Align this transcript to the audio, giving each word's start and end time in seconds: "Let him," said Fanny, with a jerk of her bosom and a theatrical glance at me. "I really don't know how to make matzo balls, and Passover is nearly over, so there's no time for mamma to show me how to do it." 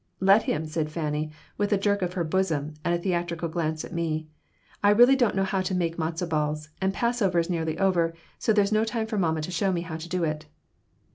"Let 0.19 0.41
him," 0.41 0.65
said 0.65 0.89
Fanny, 0.91 1.29
with 1.59 1.71
a 1.71 1.77
jerk 1.77 2.01
of 2.01 2.13
her 2.13 2.23
bosom 2.23 2.73
and 2.83 2.91
a 2.91 2.97
theatrical 2.97 3.49
glance 3.49 3.85
at 3.85 3.93
me. 3.93 4.25
"I 4.83 4.89
really 4.89 5.15
don't 5.15 5.35
know 5.35 5.43
how 5.43 5.61
to 5.61 5.75
make 5.75 5.97
matzo 5.99 6.27
balls, 6.27 6.69
and 6.81 6.91
Passover 6.91 7.37
is 7.37 7.51
nearly 7.51 7.77
over, 7.77 8.15
so 8.39 8.51
there's 8.51 8.71
no 8.71 8.83
time 8.83 9.05
for 9.05 9.19
mamma 9.19 9.41
to 9.41 9.51
show 9.51 9.71
me 9.71 9.81
how 9.81 9.97
to 9.97 10.09
do 10.09 10.23
it." 10.23 10.47